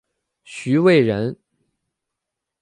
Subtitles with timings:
[0.43, 1.37] 徐渭人。